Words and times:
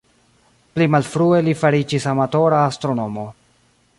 Pli 0.77 0.87
malfrue 0.93 1.41
li 1.49 1.53
fariĝis 1.59 2.09
amatora 2.15 2.65
astronomo. 2.73 3.29